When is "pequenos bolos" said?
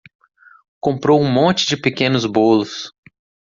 1.77-2.91